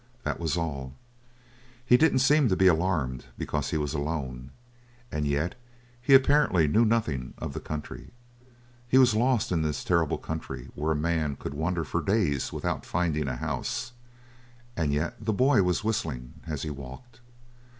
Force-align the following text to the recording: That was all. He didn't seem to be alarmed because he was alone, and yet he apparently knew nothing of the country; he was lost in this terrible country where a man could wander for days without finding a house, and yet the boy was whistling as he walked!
That 0.23 0.39
was 0.39 0.57
all. 0.57 0.95
He 1.85 1.95
didn't 1.95 2.25
seem 2.25 2.49
to 2.49 2.55
be 2.55 2.65
alarmed 2.65 3.25
because 3.37 3.69
he 3.69 3.77
was 3.77 3.93
alone, 3.93 4.49
and 5.11 5.27
yet 5.27 5.53
he 6.01 6.15
apparently 6.15 6.67
knew 6.67 6.85
nothing 6.85 7.35
of 7.37 7.53
the 7.53 7.59
country; 7.59 8.09
he 8.87 8.97
was 8.97 9.13
lost 9.13 9.51
in 9.51 9.61
this 9.61 9.83
terrible 9.83 10.17
country 10.17 10.69
where 10.73 10.93
a 10.93 10.95
man 10.95 11.35
could 11.35 11.53
wander 11.53 11.83
for 11.83 12.01
days 12.01 12.51
without 12.51 12.83
finding 12.83 13.27
a 13.27 13.35
house, 13.35 13.91
and 14.75 14.91
yet 14.91 15.23
the 15.23 15.33
boy 15.33 15.61
was 15.61 15.83
whistling 15.83 16.33
as 16.47 16.63
he 16.63 16.71
walked! 16.71 17.19